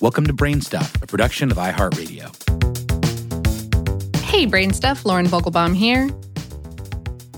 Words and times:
Welcome 0.00 0.26
to 0.28 0.32
Brainstuff, 0.32 1.02
a 1.02 1.06
production 1.06 1.50
of 1.50 1.58
iHeartRadio. 1.58 2.34
Hey, 4.24 4.46
Brainstuff, 4.46 5.04
Lauren 5.04 5.26
Vogelbaum 5.26 5.76
here. 5.76 6.08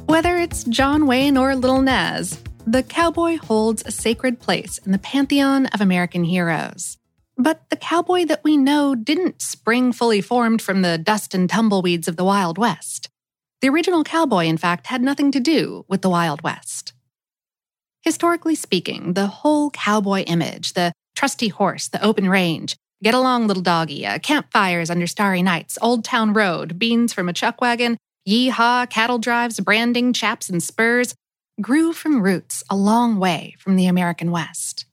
Whether 0.07 0.37
it's 0.37 0.63
John 0.63 1.09
Wayne 1.09 1.37
or 1.37 1.57
Little 1.57 1.83
Nas, 1.83 2.41
the 2.65 2.85
cowboy 2.85 3.39
holds 3.39 3.83
a 3.85 3.91
sacred 3.91 4.39
place 4.39 4.79
in 4.79 4.93
the 4.93 5.01
pantheon 5.01 5.67
of 5.67 5.81
American 5.81 6.23
heroes. 6.23 6.99
But 7.37 7.69
the 7.69 7.77
cowboy 7.77 8.27
that 8.27 8.45
we 8.45 8.57
know 8.57 8.95
didn't 8.95 9.43
spring 9.43 9.93
fully 9.93 10.21
formed 10.21 10.63
from 10.63 10.83
the 10.83 10.99
dust 10.99 11.35
and 11.35 11.51
tumbleweeds 11.51 12.07
of 12.07 12.15
the 12.15 12.25
Wild 12.25 12.59
West. 12.59 13.09
The 13.61 13.71
original 13.71 14.05
cowboy, 14.05 14.45
in 14.45 14.57
fact, 14.57 14.87
had 14.87 15.03
nothing 15.03 15.33
to 15.33 15.41
do 15.41 15.85
with 15.89 16.03
the 16.03 16.11
Wild 16.11 16.43
West. 16.43 16.93
Historically 18.03 18.55
speaking, 18.55 19.15
the 19.15 19.27
whole 19.27 19.71
cowboy 19.71 20.23
image, 20.23 20.75
the 20.75 20.93
trusty 21.15 21.49
horse, 21.49 21.89
the 21.89 22.03
open 22.05 22.29
range, 22.29 22.77
get 23.03 23.15
along 23.15 23.47
little 23.47 23.63
doggy, 23.63 24.07
uh, 24.07 24.19
campfires 24.19 24.91
under 24.91 25.07
starry 25.07 25.43
nights, 25.43 25.79
Old 25.83 26.05
Town 26.05 26.33
Road, 26.33 26.79
beans 26.79 27.13
from 27.13 27.29
a 27.29 27.33
chuck 27.33 27.61
wagon, 27.61 27.97
yee-haw, 28.25 28.87
cattle 28.87 29.19
drives, 29.19 29.61
branding, 29.61 30.13
chaps, 30.13 30.49
and 30.49 30.63
spurs, 30.63 31.15
grew 31.61 31.93
from 31.93 32.23
roots 32.23 32.65
a 32.71 32.77
long 32.77 33.19
way 33.19 33.55
from 33.59 33.77
the 33.77 33.87
American 33.87 34.31
West. 34.31 34.87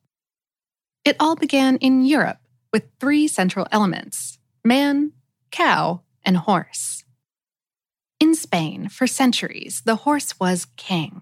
It 1.06 1.16
all 1.20 1.36
began 1.36 1.78
in 1.78 2.06
Europe 2.06 2.40
with 2.74 2.84
three 3.00 3.28
central 3.28 3.68
elements 3.72 4.38
man, 4.64 5.14
cow, 5.52 6.02
and 6.24 6.38
horse. 6.38 7.04
In 8.20 8.36
Spain, 8.36 8.90
for 8.90 9.08
centuries, 9.08 9.82
the 9.86 9.96
horse 9.96 10.40
was 10.40 10.68
king. 10.76 11.22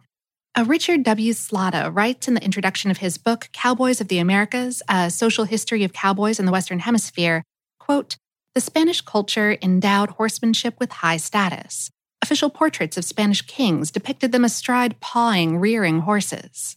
A 0.57 0.63
Richard 0.63 1.03
W. 1.03 1.33
Slatta 1.33 1.93
writes 1.93 2.27
in 2.27 2.33
the 2.33 2.43
introduction 2.43 2.89
of 2.89 2.97
his 2.97 3.19
book, 3.19 3.47
Cowboys 3.53 4.01
of 4.01 4.07
the 4.07 4.17
Americas 4.17 4.81
A 4.89 5.11
Social 5.11 5.43
History 5.43 5.83
of 5.83 5.93
Cowboys 5.93 6.39
in 6.39 6.47
the 6.47 6.51
Western 6.51 6.79
Hemisphere, 6.79 7.43
quote, 7.79 8.17
the 8.55 8.61
Spanish 8.61 9.01
culture 9.01 9.59
endowed 9.61 10.09
horsemanship 10.09 10.73
with 10.79 10.91
high 10.93 11.17
status. 11.17 11.91
Official 12.23 12.49
portraits 12.49 12.97
of 12.97 13.05
Spanish 13.05 13.43
kings 13.43 13.91
depicted 13.91 14.31
them 14.31 14.43
astride 14.43 14.99
pawing, 14.99 15.59
rearing 15.59 15.99
horses. 15.99 16.75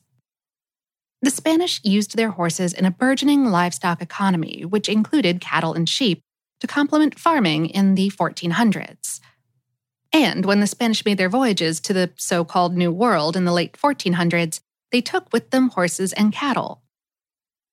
The 1.23 1.31
Spanish 1.31 1.81
used 1.83 2.19
their 2.19 2.33
horses 2.33 2.75
in 2.75 2.85
a 2.85 2.91
burgeoning 2.91 3.47
livestock 3.47 4.03
economy, 4.03 4.67
which 4.67 4.91
included 4.91 5.41
cattle 5.41 5.73
and 5.73 5.89
sheep, 5.89 6.21
to 6.61 6.67
complement 6.67 7.19
farming 7.19 7.65
in 7.71 7.95
the 7.95 8.11
1400s. 8.11 9.21
And 10.13 10.45
when 10.45 10.61
the 10.61 10.67
Spanish 10.67 11.05
made 11.05 11.19
their 11.19 11.29
voyages 11.29 11.81
to 11.81 11.93
the 11.93 12.11
so 12.17 12.45
called 12.45 12.77
New 12.77 12.91
World 12.91 13.37
in 13.37 13.45
the 13.45 13.53
late 13.53 13.75
1400s, 13.75 14.61
they 14.91 15.01
took 15.01 15.33
with 15.33 15.51
them 15.51 15.71
horses 15.71 16.13
and 16.13 16.33
cattle. 16.33 16.83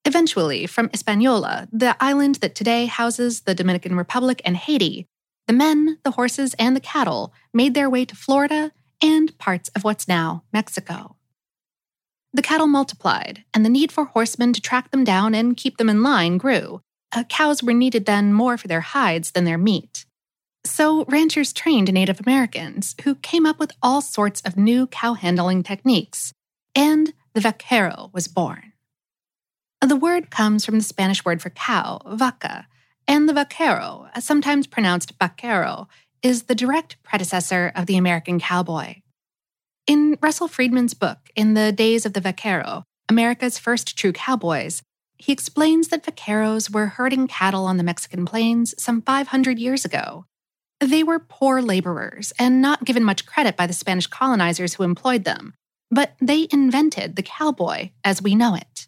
Eventually, 0.06 0.68
from 0.68 0.90
Hispaniola, 0.90 1.68
the 1.72 1.96
island 2.00 2.36
that 2.36 2.56
today 2.56 2.86
houses 2.86 3.42
the 3.42 3.56
Dominican 3.56 3.96
Republic 3.96 4.42
and 4.46 4.56
Haiti, 4.56 5.08
the 5.48 5.54
men, 5.54 5.98
the 6.04 6.12
horses, 6.12 6.54
and 6.60 6.76
the 6.76 6.82
cattle 6.82 7.34
made 7.54 7.74
their 7.74 7.90
way 7.90 8.06
to 8.06 8.16
Florida 8.16 8.72
and 9.02 9.38
parts 9.38 9.70
of 9.70 9.84
what's 9.84 10.08
now 10.08 10.44
Mexico. 10.54 11.16
The 12.34 12.42
cattle 12.42 12.68
multiplied, 12.68 13.44
and 13.54 13.66
the 13.66 13.70
need 13.70 13.92
for 13.92 14.06
horsemen 14.06 14.54
to 14.54 14.62
track 14.62 14.92
them 14.92 15.04
down 15.04 15.34
and 15.34 15.58
keep 15.58 15.78
them 15.78 15.90
in 15.90 16.04
line 16.04 16.38
grew. 16.38 16.82
Uh, 17.16 17.24
cows 17.24 17.64
were 17.64 17.74
needed 17.74 18.06
then 18.06 18.34
more 18.34 18.58
for 18.58 18.68
their 18.68 18.82
hides 18.82 19.32
than 19.32 19.46
their 19.46 19.58
meat. 19.58 20.06
So, 20.68 21.06
ranchers 21.06 21.54
trained 21.54 21.92
Native 21.92 22.20
Americans 22.20 22.94
who 23.04 23.16
came 23.16 23.46
up 23.46 23.58
with 23.58 23.72
all 23.82 24.02
sorts 24.02 24.42
of 24.42 24.58
new 24.58 24.86
cow 24.86 25.14
handling 25.14 25.64
techniques, 25.64 26.34
and 26.76 27.14
the 27.34 27.40
vaquero 27.40 28.12
was 28.14 28.28
born. 28.28 28.74
The 29.80 29.96
word 29.96 30.30
comes 30.30 30.66
from 30.66 30.78
the 30.78 30.84
Spanish 30.84 31.24
word 31.24 31.42
for 31.42 31.52
cow, 31.52 32.02
vaca, 32.06 32.68
and 33.08 33.30
the 33.30 33.34
vaquero, 33.34 34.10
sometimes 34.20 34.68
pronounced 34.68 35.14
vaquero, 35.18 35.88
is 36.22 36.44
the 36.44 36.56
direct 36.56 37.02
predecessor 37.02 37.72
of 37.74 37.86
the 37.86 37.98
American 37.98 38.38
cowboy. 38.38 38.96
In 39.88 40.18
Russell 40.22 40.50
Freedman's 40.50 40.94
book, 40.94 41.30
In 41.36 41.54
the 41.54 41.72
Days 41.72 42.06
of 42.06 42.12
the 42.12 42.22
Vaquero, 42.22 42.84
America's 43.08 43.58
First 43.58 43.98
True 43.98 44.12
Cowboys, 44.12 44.82
he 45.18 45.32
explains 45.32 45.88
that 45.88 46.04
vaqueros 46.04 46.70
were 46.70 46.88
herding 46.88 47.28
cattle 47.28 47.66
on 47.66 47.78
the 47.78 47.84
Mexican 47.84 48.26
plains 48.26 48.76
some 48.78 49.02
500 49.02 49.58
years 49.58 49.86
ago 49.86 50.26
they 50.80 51.04
were 51.04 51.20
poor 51.20 51.62
laborers 51.62 52.32
and 52.38 52.62
not 52.62 52.86
given 52.86 53.04
much 53.04 53.26
credit 53.26 53.58
by 53.58 53.68
the 53.68 53.74
Spanish 53.74 54.08
colonizers 54.08 54.76
who 54.76 54.84
employed 54.84 55.24
them, 55.24 55.54
but 55.90 56.16
they 56.22 56.48
invented 56.52 57.16
the 57.16 57.24
cowboy 57.24 57.90
as 58.04 58.22
we 58.22 58.36
know 58.36 58.56
it. 58.56 58.88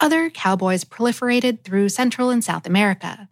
Other 0.00 0.30
cowboys 0.30 0.84
proliferated 0.84 1.62
through 1.62 1.88
Central 1.90 2.30
and 2.30 2.42
South 2.42 2.66
America. 2.66 3.28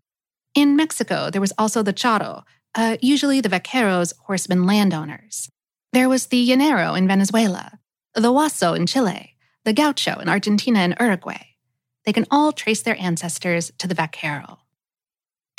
In 0.55 0.77
Mexico, 0.77 1.29
there 1.31 1.41
was 1.41 1.53
also 1.59 1.83
the 1.83 1.93
charro, 1.93 2.45
uh, 2.77 2.97
usually 3.01 3.41
the 3.41 3.49
vaqueros, 3.49 4.13
horsemen 4.27 4.67
landowners. 4.67 5.49
There 5.93 6.09
was 6.09 6.27
the 6.27 6.49
llanero 6.49 6.97
in 6.97 7.09
Venezuela, 7.09 7.81
the 8.15 8.33
huaso 8.33 8.77
in 8.77 8.87
Chile, 8.87 9.37
the 9.65 9.73
gaucho 9.73 10.21
in 10.21 10.29
Argentina 10.29 10.79
and 10.79 10.95
Uruguay. 11.01 11.45
They 12.05 12.13
can 12.13 12.27
all 12.31 12.53
trace 12.53 12.83
their 12.83 13.01
ancestors 13.01 13.73
to 13.79 13.89
the 13.89 13.95
vaquero. 13.95 14.60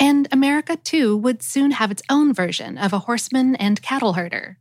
And 0.02 0.26
America, 0.32 0.74
too, 0.74 1.16
would 1.16 1.44
soon 1.44 1.70
have 1.70 1.92
its 1.92 2.02
own 2.10 2.34
version 2.34 2.76
of 2.76 2.92
a 2.92 2.98
horseman 2.98 3.54
and 3.54 3.80
cattle 3.80 4.14
herder. 4.14 4.58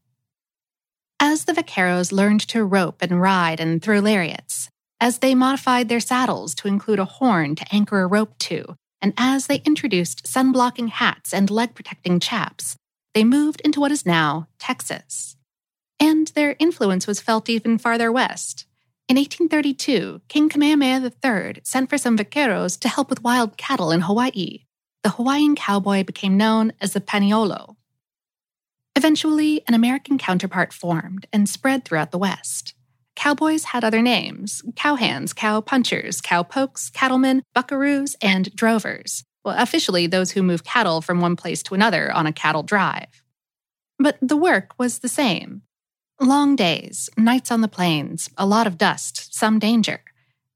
As 1.19 1.45
the 1.45 1.53
vaqueros 1.53 2.11
learned 2.11 2.41
to 2.49 2.63
rope 2.63 3.01
and 3.01 3.19
ride 3.19 3.59
and 3.59 3.81
throw 3.81 3.99
lariats, 4.01 4.69
as 4.99 5.17
they 5.17 5.33
modified 5.33 5.89
their 5.89 5.99
saddles 5.99 6.53
to 6.53 6.67
include 6.67 6.99
a 6.99 7.05
horn 7.05 7.55
to 7.55 7.65
anchor 7.71 8.01
a 8.01 8.07
rope 8.07 8.37
to, 8.37 8.75
and 9.01 9.15
as 9.17 9.47
they 9.47 9.63
introduced 9.65 10.27
sun 10.27 10.51
blocking 10.51 10.89
hats 10.89 11.33
and 11.33 11.49
leg 11.49 11.73
protecting 11.73 12.19
chaps, 12.19 12.75
they 13.15 13.23
moved 13.23 13.61
into 13.61 13.79
what 13.79 13.91
is 13.91 14.05
now 14.05 14.47
Texas. 14.59 15.37
And 15.99 16.27
their 16.27 16.55
influence 16.59 17.07
was 17.07 17.19
felt 17.19 17.49
even 17.49 17.79
farther 17.79 18.11
west. 18.11 18.67
In 19.09 19.15
1832, 19.15 20.21
King 20.27 20.49
Kamehameha 20.49 21.11
III 21.25 21.61
sent 21.63 21.89
for 21.89 21.97
some 21.97 22.15
vaqueros 22.15 22.79
to 22.81 22.87
help 22.87 23.09
with 23.09 23.23
wild 23.23 23.57
cattle 23.57 23.91
in 23.91 24.01
Hawaii, 24.01 24.65
the 25.03 25.11
Hawaiian 25.11 25.55
cowboy 25.55 26.03
became 26.03 26.37
known 26.37 26.73
as 26.79 26.93
the 26.93 27.01
Paniolo. 27.01 27.75
Eventually, 28.95 29.63
an 29.67 29.73
American 29.73 30.17
counterpart 30.17 30.73
formed 30.73 31.25
and 31.33 31.49
spread 31.49 31.85
throughout 31.85 32.11
the 32.11 32.17
West. 32.17 32.75
Cowboys 33.15 33.65
had 33.65 33.83
other 33.83 34.01
names 34.01 34.61
cowhands, 34.75 35.35
cow 35.35 35.61
punchers, 35.61 36.21
cow 36.21 36.43
pokes, 36.43 36.89
cattlemen, 36.89 37.43
buckaroos, 37.55 38.15
and 38.21 38.53
drovers. 38.55 39.23
Well, 39.43 39.55
officially, 39.57 40.07
those 40.07 40.31
who 40.31 40.43
move 40.43 40.63
cattle 40.63 41.01
from 41.01 41.19
one 41.19 41.35
place 41.35 41.63
to 41.63 41.73
another 41.73 42.11
on 42.11 42.27
a 42.27 42.33
cattle 42.33 42.63
drive. 42.63 43.23
But 43.97 44.17
the 44.21 44.37
work 44.37 44.73
was 44.77 44.99
the 44.99 45.09
same 45.09 45.63
long 46.19 46.55
days, 46.55 47.09
nights 47.17 47.51
on 47.51 47.61
the 47.61 47.67
plains, 47.67 48.29
a 48.37 48.45
lot 48.45 48.67
of 48.67 48.77
dust, 48.77 49.33
some 49.33 49.57
danger. 49.57 50.01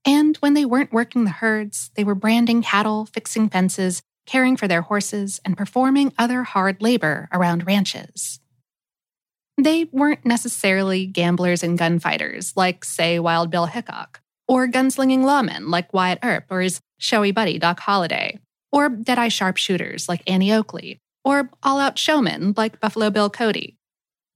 And 0.06 0.38
when 0.38 0.54
they 0.54 0.66
weren't 0.66 0.94
working 0.94 1.24
the 1.24 1.32
herds, 1.32 1.90
they 1.96 2.04
were 2.04 2.14
branding 2.14 2.62
cattle, 2.62 3.08
fixing 3.08 3.50
fences, 3.50 4.04
caring 4.26 4.58
for 4.58 4.68
their 4.68 4.82
horses, 4.82 5.40
and 5.46 5.58
performing 5.58 6.14
other 6.18 6.44
hard 6.44 6.82
labor 6.82 7.28
around 7.32 7.66
ranches. 7.66 8.40
They 9.58 9.86
weren't 9.86 10.26
necessarily 10.26 11.06
gamblers 11.06 11.64
and 11.64 11.78
gunfighters 11.78 12.58
like, 12.58 12.84
say, 12.84 13.20
Wild 13.20 13.50
Bill 13.50 13.68
Hickok, 13.68 14.22
or 14.48 14.68
gunslinging 14.68 15.20
lawmen 15.20 15.70
like 15.70 15.94
Wyatt 15.94 16.20
Earp 16.24 16.46
or 16.50 16.62
his 16.62 16.82
showy 16.98 17.32
buddy 17.32 17.58
Doc 17.58 17.80
Holliday, 17.80 18.40
or 18.72 18.90
deadeye 18.90 19.30
sharpshooters 19.30 20.10
like 20.10 20.30
Annie 20.30 20.52
Oakley, 20.52 21.00
or 21.24 21.50
all 21.64 21.80
out 21.80 21.98
showmen 21.98 22.54
like 22.58 22.80
Buffalo 22.80 23.10
Bill 23.10 23.30
Cody. 23.30 23.78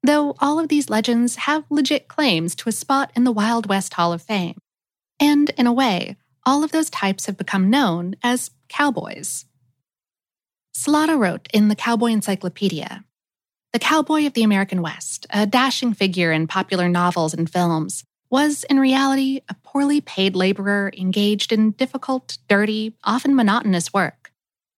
Though 0.01 0.35
all 0.39 0.59
of 0.59 0.69
these 0.69 0.89
legends 0.89 1.35
have 1.35 1.65
legit 1.69 2.07
claims 2.07 2.55
to 2.55 2.69
a 2.69 2.73
spot 2.73 3.11
in 3.15 3.25
the 3.25 3.33
Wild 3.33 3.67
West 3.67 3.95
Hall 3.95 4.13
of 4.13 4.21
Fame. 4.21 4.57
And 5.19 5.49
in 5.57 5.67
a 5.67 5.73
way, 5.73 6.15
all 6.45 6.63
of 6.63 6.71
those 6.71 6.89
types 6.89 7.25
have 7.25 7.37
become 7.37 7.69
known 7.69 8.15
as 8.23 8.51
cowboys. 8.69 9.45
Slatta 10.75 11.17
wrote 11.17 11.47
in 11.53 11.67
the 11.67 11.75
Cowboy 11.75 12.11
Encyclopedia 12.11 13.03
The 13.73 13.79
cowboy 13.79 14.25
of 14.25 14.33
the 14.33 14.43
American 14.43 14.81
West, 14.81 15.25
a 15.29 15.45
dashing 15.45 15.93
figure 15.93 16.31
in 16.31 16.47
popular 16.47 16.87
novels 16.87 17.33
and 17.33 17.49
films, 17.49 18.03
was 18.29 18.63
in 18.65 18.79
reality 18.79 19.41
a 19.49 19.55
poorly 19.63 19.99
paid 19.99 20.35
laborer 20.35 20.91
engaged 20.95 21.51
in 21.51 21.71
difficult, 21.71 22.37
dirty, 22.47 22.95
often 23.03 23.35
monotonous 23.35 23.91
work. 23.91 24.31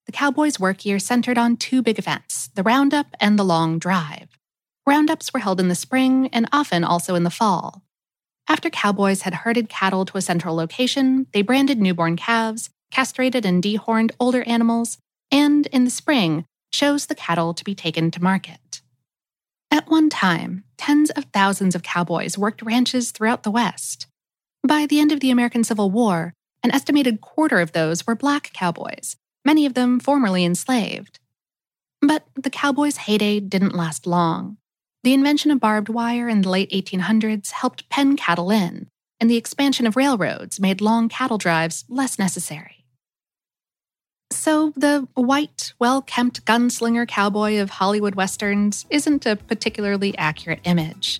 The 0.06 0.14
cowboy's 0.14 0.60
work 0.60 0.86
year 0.86 0.98
centered 0.98 1.38
on 1.38 1.58
two 1.58 1.82
big 1.82 2.00
events 2.00 2.50
the 2.56 2.64
Roundup 2.64 3.08
and 3.20 3.38
the 3.38 3.46
Long 3.46 3.78
Drive. 3.78 4.30
Roundups 4.88 5.34
were 5.34 5.42
held 5.42 5.60
in 5.60 5.68
the 5.68 5.76
spring 5.76 6.30
and 6.34 6.48
often 6.52 6.84
also 6.84 7.16
in 7.16 7.24
the 7.24 7.30
fall. 7.30 7.84
After 8.48 8.70
cowboys 8.70 9.22
had 9.22 9.34
herded 9.34 9.70
cattle 9.70 10.06
to 10.06 10.18
a 10.18 10.22
central 10.22 10.56
location, 10.56 11.28
they 11.34 11.42
branded 11.42 11.80
newborn 11.80 12.16
calves, 12.16 12.70
castrated 12.90 13.46
and 13.46 13.62
dehorned 13.62 14.12
older 14.20 14.44
animals, 14.44 14.98
and 15.31 15.68
in 15.68 15.86
the 15.86 15.89
spring 15.89 16.45
chose 16.72 17.06
the 17.06 17.16
cattle 17.16 17.54
to 17.54 17.63
be 17.63 17.75
taken 17.75 18.12
to 18.12 18.24
market. 18.24 18.81
At 19.69 19.89
one 19.89 20.10
time, 20.10 20.63
tens 20.78 21.10
of 21.12 21.25
thousands 21.25 21.75
of 21.75 21.83
cowboys 21.83 22.38
worked 22.38 22.62
ranches 22.62 23.12
throughout 23.12 23.44
the 23.44 23.51
West. 23.51 24.07
By 24.68 24.86
the 24.86 25.00
end 25.00 25.12
of 25.12 25.22
the 25.22 25.31
American 25.31 25.63
Civil 25.63 25.89
War, 25.89 26.33
An 26.63 26.72
estimated 26.72 27.22
quarter 27.22 27.60
of 27.60 27.72
those 27.72 28.06
were 28.06 28.16
black 28.16 28.54
cowboys, 28.54 29.16
many 29.44 29.66
of 29.66 29.74
them 29.74 30.00
formerly 30.00 30.45
enslaved. 30.45 31.19
But 32.01 32.28
the 32.36 32.51
cowboys' 32.51 32.98
heyday 32.98 33.39
didn't 33.39 33.75
last 33.75 34.06
long. 34.06 34.57
The 35.04 35.13
invention 35.13 35.50
of 35.50 35.60
barbed 35.60 35.89
wire 35.89 36.30
in 36.30 36.44
the 36.44 36.50
late 36.50 36.72
1800s 36.72 37.51
helped 37.51 37.89
pen 37.89 38.16
cattle 38.16 38.51
in, 38.51 38.88
and 39.19 39.30
the 39.30 39.38
expansion 39.38 39.88
of 39.88 39.95
railroads 39.95 40.60
made 40.60 40.81
long 40.81 41.10
cattle 41.10 41.39
drives 41.39 41.83
less 41.89 42.19
necessary. 42.19 42.81
So, 44.44 44.74
the 44.76 45.08
white, 45.14 45.72
well 45.78 46.02
kempt 46.02 46.46
gunslinger 46.46 47.08
cowboy 47.08 47.60
of 47.60 47.70
Hollywood 47.70 48.16
westerns 48.16 48.88
isn't 48.90 49.28
a 49.28 49.36
particularly 49.36 50.18
accurate 50.18 50.62
image. 50.64 51.20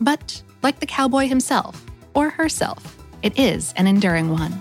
But, 0.00 0.42
like 0.62 0.80
the 0.80 0.86
cowboy 0.86 1.28
himself, 1.28 1.84
or 2.14 2.30
herself, 2.30 2.96
it 3.22 3.38
is 3.38 3.74
an 3.76 3.86
enduring 3.86 4.30
one. 4.30 4.52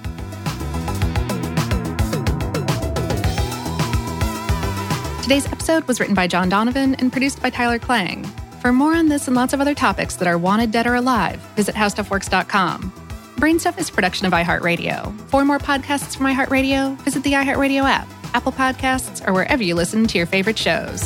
Today's 5.22 5.48
episode 5.48 5.86
was 5.86 6.02
written 6.02 6.13
by 6.13 6.28
John 6.28 6.50
Donovan 6.50 6.96
and 6.96 7.13
produced 7.13 7.42
by 7.42 7.50
Tyler 7.50 7.80
Klang. 7.80 8.25
For 8.60 8.74
more 8.74 8.94
on 8.94 9.08
this 9.08 9.28
and 9.28 9.38
lots 9.38 9.54
of 9.54 9.62
other 9.62 9.74
topics 9.74 10.18
that 10.18 10.28
are 10.28 10.38
wanted, 10.38 10.72
dead, 10.72 10.86
or 10.86 10.96
alive, 10.96 11.40
visit 11.56 11.75
howstuffworks.com. 11.75 12.92
Brainstuff 13.41 13.79
is 13.79 13.89
production 13.89 14.27
of 14.27 14.33
iHeartRadio. 14.33 15.19
For 15.31 15.43
more 15.43 15.57
podcasts 15.57 16.15
from 16.15 16.27
iHeartRadio, 16.27 16.95
visit 17.01 17.23
the 17.23 17.33
iHeartRadio 17.33 17.81
app, 17.89 18.07
Apple 18.35 18.51
Podcasts, 18.51 19.27
or 19.27 19.33
wherever 19.33 19.63
you 19.63 19.73
listen 19.73 20.05
to 20.05 20.17
your 20.19 20.27
favorite 20.27 20.59
shows. 20.59 21.01